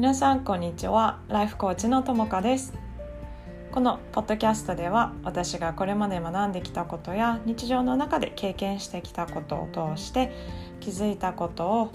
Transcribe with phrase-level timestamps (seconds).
[0.00, 1.20] 皆さんこんにちは。
[1.28, 2.72] ライフコーチのともかです。
[3.70, 10.32] このポッドキャストでは私がこれまで学んできたことや日常の中で経験してきたことを通して
[10.80, 11.92] 気づいたことを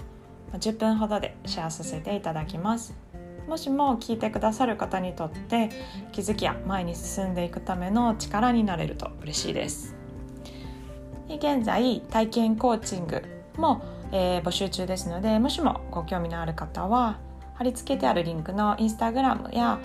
[0.52, 2.94] 10分ほどでシェアさせていただきます。
[3.48, 5.70] もしも聞いてくださる方にとって
[6.12, 9.96] 気づきや前に進んでいくための力になれると嬉しいです。
[11.28, 13.24] 現在体験コーチング
[13.56, 13.82] も、
[14.12, 17.25] えー、募集中ですのでもしもご興味のある方は
[17.56, 19.78] 貼り付けてあるリンクのインスタグラムや、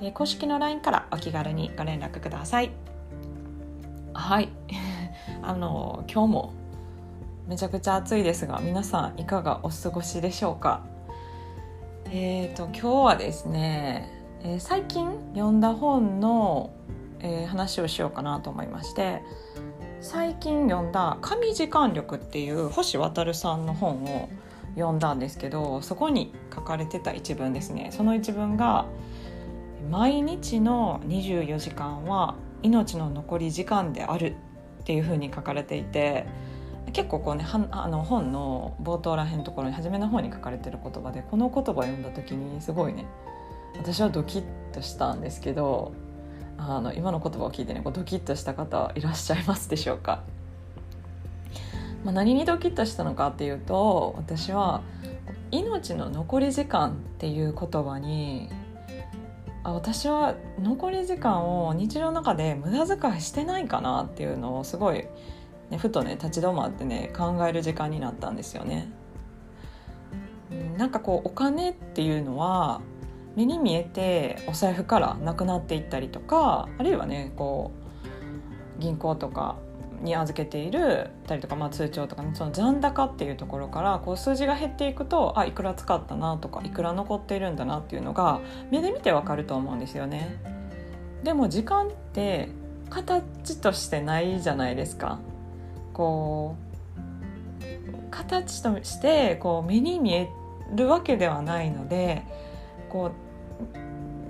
[0.00, 2.70] えー、公式の LINE からお気軽にご連絡ください。
[4.14, 4.48] はい。
[5.42, 6.52] あの今日も
[7.46, 10.82] めちゃくちゃ暑いですが皆さんいかがお過ごしでしょうか？
[12.06, 14.08] えっ、ー、と今日はですね、
[14.42, 16.70] えー、最近読んだ本の、
[17.20, 19.22] えー、話をしようかなと思いまして
[20.00, 24.28] 最近読んだ「神時間力」っていう星渉さんの本を
[24.74, 27.90] 読んだんですけどそこに書かれてた一文ですね。
[27.92, 28.86] その一文が
[29.90, 34.36] 「毎日の24時間は命の残り時間である」
[34.80, 36.26] っていうふうに書かれていて
[36.92, 43.04] 結構こうねあの本の冒頭らへんのところに初めの方に書かれてる言葉でこの言葉を読んだ時にすごいね
[43.78, 45.92] 私はドキッとしたんですけど
[46.58, 50.22] あの今の言葉を聞いてねこうドキッとした方いらっしゃいますでしょうか？
[52.04, 54.82] まあ、何にドキッとしたのかっていうと私は
[55.50, 58.48] 「命の残り時間」っていう言葉に
[59.62, 65.04] あ私は残り時間を日常の中で無駄遣いしてないかなっていうのをすごい、
[65.68, 68.90] ね、ふとね立ち止まってね考える時間になったんですよね。
[70.78, 72.80] なんかこうお金っていうのは
[73.36, 77.70] 目に見えてお財布からなくなっていったりとかあるいはねこ
[78.78, 79.56] う銀行とか
[80.00, 90.36] に預けているたりとか、まあ、通帳とか、ね、その残高っていうところからこう数字が減っていくとあいくら使ったなとかいくら残っているんだなっていうのが目で見てわかると思うんですよね。
[91.22, 92.48] でも時間って
[92.88, 95.18] 形としてないじゃないですか。
[95.92, 100.28] こう形としてこう目に見え
[100.74, 102.22] るわけではないので
[102.88, 103.12] こ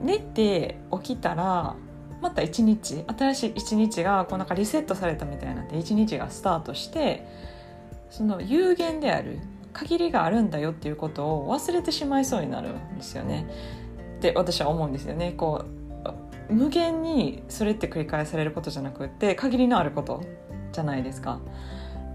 [0.03, 1.77] う寝て起きたら
[2.21, 7.27] また一日新しい一日がこうなんかリセットされたみたいなって一日がスタートして
[8.11, 9.39] その有限である
[9.73, 13.47] 限りがあるんだよっていうことを忘れてしまいそうになるんですよね。
[14.19, 15.33] って私は思うんですよね。
[15.33, 15.65] こ
[16.49, 20.25] う無限にそれって繰り返されることじゃなくって限りのあること
[20.73, 21.41] じゃないですか。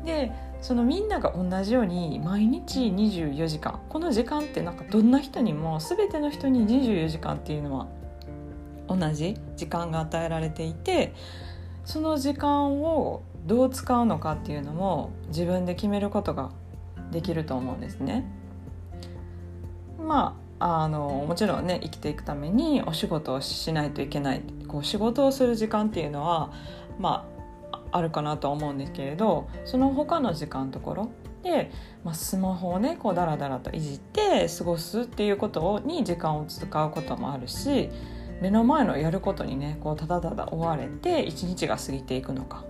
[0.04, 7.88] でそのみんなが同じように毎日24時間この時間ってなんかどんな人にも全ての人に24時間っていうのは
[8.88, 11.14] 同じ時間が与えられていて
[11.86, 16.52] その時間をどう使うのかっていうのも自分で決めることが
[17.12, 18.26] できると思うんですね。
[20.00, 26.52] まああのもちろんね生きていくためにお仕事をしないといけないこう仕事をする時間っていうのは
[26.98, 27.28] ま
[27.72, 31.12] ああるかなと思うんですけれどその他の時間のところ
[31.44, 31.72] で、
[32.04, 37.90] まあ、スマホをねこうダラダラといじって過ごすっていうことに時間を使うこともあるし
[38.42, 42.66] 目の前のやることにねこうただただ追われて一日が過ぎていくのか。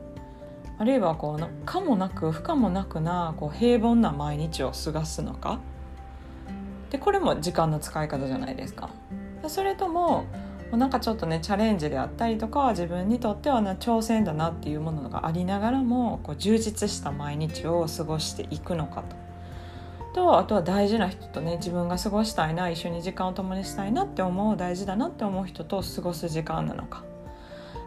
[0.78, 5.60] あるいはこうかもなく不可もなくなこう平凡な毎日を過ごすのか。
[6.90, 8.90] でこれも時間の使い方じゃないですか。
[9.48, 10.26] それとも
[10.72, 19.25] なんかちょっとねチャレンジであったりとか自分にとってはな挑戦だなっていうものがありながらもこう充実した毎日を過ごしていくのかと。
[20.16, 27.04] とあとは大事な人とね自分が過ごしたいな一緒に時間を共にしたいなって思う大事だなって思う人と過ごす時間なのか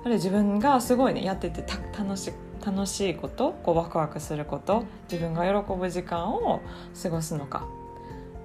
[0.03, 1.65] あるいは自分がすごいねやってて
[1.99, 2.31] 楽し
[2.65, 6.61] 楽しいことこうワクワクすること自分が喜ぶ時間を
[7.03, 7.67] 過ごすのか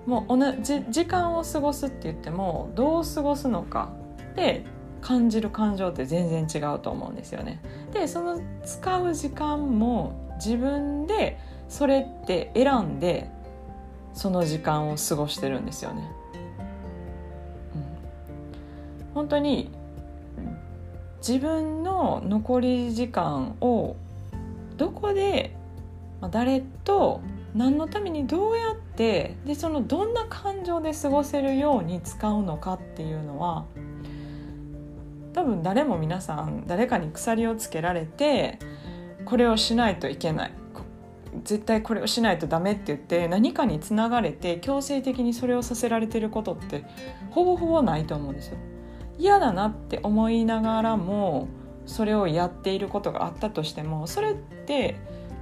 [0.06, 3.92] もう同じ時間を過ごすって言ってもどう過ごすのか
[4.36, 4.66] で
[5.02, 7.62] 感じる感情って全然違うと思うんですよね。
[7.92, 13.30] でその使う時間も自分でそれって選んで
[14.14, 16.12] その時間を過ごしてるんですよね。
[17.76, 19.72] うん、本当に
[21.26, 23.96] 自分の残り時間を
[24.78, 25.56] どこで
[26.32, 27.22] 誰と
[27.56, 33.66] 何のためにどうやってでそのどんな感情で過ごせるように使うのかっていうのは
[35.34, 38.60] 多分誰も皆さん誰かに鎖をつけられて
[39.26, 40.54] これをしないといけない
[41.44, 46.86] 絶対これをしないとダメって言って何かにつながれて強制的にそれをさせられてることって
[47.32, 48.58] ほぼほぼないと思うんですよ。
[49.18, 51.48] 嫌だなって思いながらも
[51.86, 54.96] それをやっていることがあったとしてもそれって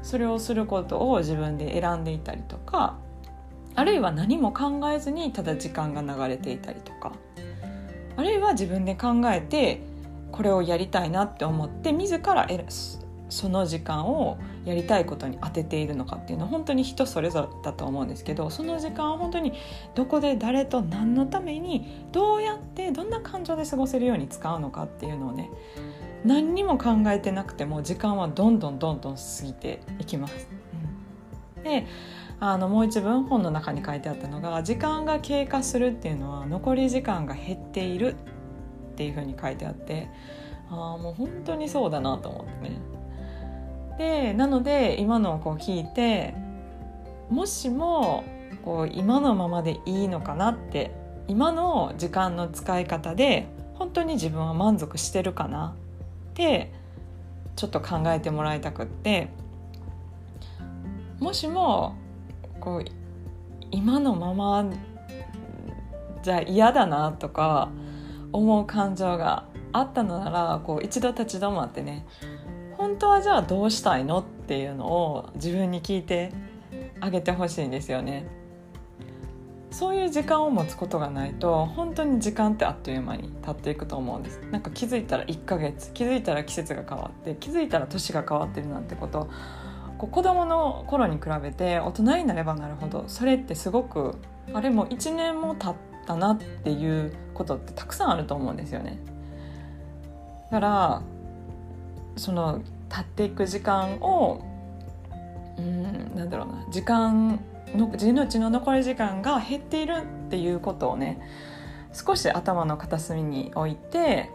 [0.03, 2.97] それをすることを自分で選んでいたりとか
[3.75, 7.13] あるいは何も考えずにただ時間が流れていたりとか
[8.17, 9.81] あるいは自分で考えて
[10.31, 12.65] これをやりたいなって思って自ら選
[13.31, 19.53] その時間をやりたいことに当てているのかっていうのは本当に人それぞれだと思うんですけどその時間を本当に
[19.95, 25.49] どこで誰と何のためにどうやってどんな感情で過ごせるように使うのかっていうのをね
[26.25, 30.47] 何にも考えてなくても時間はどんどんどんどん過ぎていきます。
[31.57, 31.87] うん、で
[32.39, 38.15] あのもう一文本の中に書いてあったのが時間が経過するっていうのは残り時間が減っている
[38.93, 40.09] っていうふうに書いてあって
[40.69, 43.00] ああもう本当にそうだなと思ってね。
[43.97, 46.33] でなので今のをこう聞いて
[47.29, 48.23] もしも
[48.63, 50.91] こう今のままでいいのかなって
[51.27, 55.75] 今の時間の使い方で本当に自分は満足してるかな
[56.31, 56.71] って
[57.55, 59.29] ちょっと考えてもらいたくって
[61.19, 61.95] もしも
[62.59, 62.85] こう
[63.71, 64.65] 今のまま
[66.23, 67.69] じゃ嫌だなとか
[68.31, 72.05] 思う感情があったのならこう一度立ち止まってね
[72.81, 76.31] 本当はじゃあどうしたいのっていうのを自分に聞いて
[76.99, 78.25] あげてほしいんですよね。
[79.69, 89.29] そういう時間を持つことがないと本当に時間ってあっという間に経っていくと思うんですなんか気づいたら1ヶ月気づいたら季節が変わって気づいたら年が変わってるなんてこと
[89.97, 94.17] こう子供の頃に比べて大人になればなるほどそれってすごく
[94.51, 95.75] あれも1年も経っ
[96.05, 98.99] たなっていうことってたくさんあると思うんですよね。
[100.51, 101.01] だから
[102.21, 104.45] その経っていく時間を
[105.57, 107.39] うんなんだろうな時間
[107.75, 111.19] の命の残り時間が減っているっていうことをね
[111.93, 114.29] 少し頭の片隅に置いて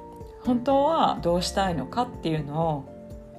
[0.44, 2.96] 本当はどうしたいのかっていうのを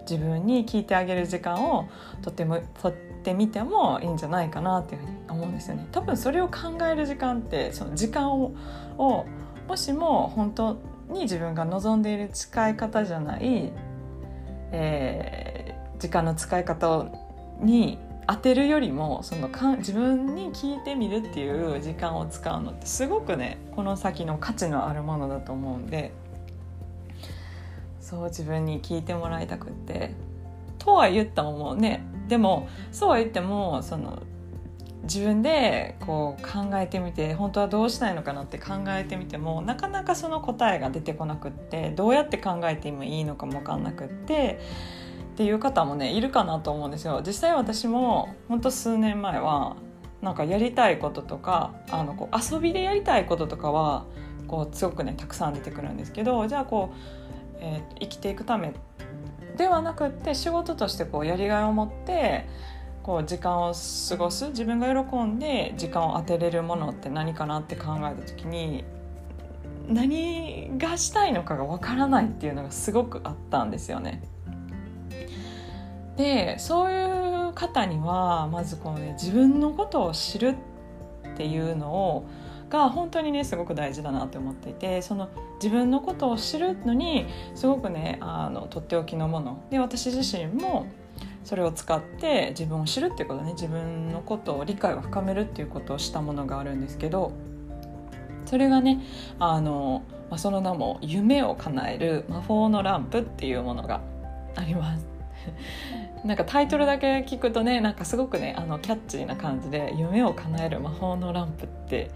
[0.10, 1.90] 自分に聞いてあげる時間を
[2.22, 5.86] とってもとってみてもいいんじゃないかなっていうふうに思うんですよね。
[5.92, 8.54] 多分それを考える時間ってその時間を
[8.98, 9.26] も
[9.76, 10.78] しも本当
[11.10, 13.74] に自分が望んでいる使い方じゃない、
[14.72, 17.08] えー、時間の使い方
[17.60, 26.12] に当てるよりもそのか自分に聞いてみるっていう時間を使うのってすごくねこの先の価値のあるものだと思うんで
[28.02, 30.12] そう自分に聞いてもらいたくって
[30.78, 34.22] とは言ったもんねでもそうは言ってもその
[35.04, 44.60] 自分でこう考えてみて本当はどうしたいのかなって考えてみてもなかなかその答えが出てこなくってどうやって考えてもいいのかも分かんなくって
[45.34, 47.22] っていう方もねいるかなと思うんですよ。
[47.26, 49.78] 実際私も本当数年前は
[50.22, 54.06] なんかやりたいこととかあのこう遊びでやりたいこととかは
[54.48, 58.74] こうすごくねたくさん出てくるんですけどじゃあこう、えー、生きていくため
[59.58, 62.48] ではなくって仕事としてこうやりがいを持って
[63.08, 63.74] こう時間を
[64.10, 68.84] 過ごす自分が喜んで時間を当てれるものって何かなって考えた時に
[69.88, 74.22] 何がしたいのかがわからないっていうのがすごくあったんですよね。
[76.18, 80.56] でそういう方にはまずこのね自分のことを知る
[81.34, 82.28] っていうのを
[82.70, 85.30] が本当にねすごく大事だなって思っていてその
[85.64, 87.26] 自分のことを知るのに
[87.56, 90.88] すごくねあのとっておきのもので私自身も
[91.48, 97.32] それを使って自分を知るっていうことね自分のことを理解を深めるっていうことをしたものがあるんですけど
[98.46, 99.02] それがね
[99.40, 104.02] あの、まあ、その名も「夢を叶える魔法のランプ」っていうものが
[104.58, 105.08] あります。
[106.26, 112.12] なんかタイトルだけ聞くとねなんかすごくねあのキャッチーな感じで夢を叶える魔法のランプって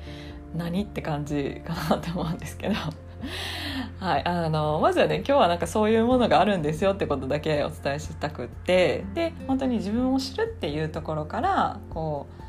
[0.58, 2.76] 何って感じかなと思うんですけど
[4.00, 12.42] はい、あのまずはね今日はなんかそういうものがあるんですよってことだけお伝えしたくってで本当に自分を知るっていうところからこう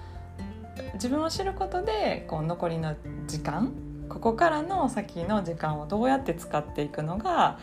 [0.95, 2.95] 自分を知ることでこう残りの
[3.27, 3.73] 時間
[4.09, 7.59] ここからの先の時間をどうやって使っていくのが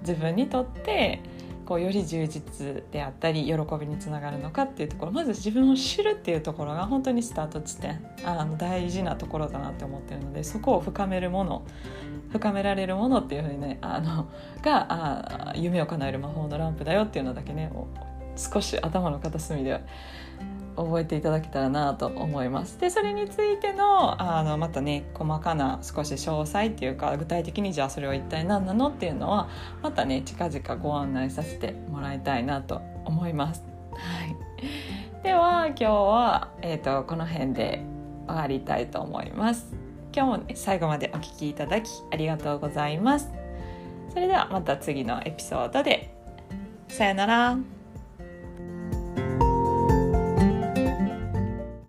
[0.00, 1.20] 自分にとって
[1.64, 5.12] こうより充実であったり喜びにつながるのかっていうところ。
[5.12, 8.04] まず自分を知るっていうところが本当にスタート地点。
[8.24, 11.62] あの大事なところだなって思ってるのでそこを深めるもの
[12.30, 14.28] 深められるものっていうふうにねあの
[14.62, 17.70] があ夢を叶える魔法のランプだよっていうのだけね
[18.36, 19.80] 少し頭の片隅で
[20.76, 22.78] 覚えていただけたらなと思います。
[22.80, 29.48] でそれについてのあのまたね細かな少し詳細っていうか具体的にじゃあそれは一体何なのっていうのは
[29.82, 33.62] またね近々ご案内させてもらいたいなと思います。
[33.92, 34.36] はい、
[35.22, 37.84] では今日は、えーと、この辺で
[38.26, 39.74] 終わりたいと思います。
[40.14, 43.32] 今日も、ね、最後までお聴きいただきありがとうございます。
[44.10, 46.14] それではまた次のエピソードで
[46.88, 47.73] さよなら。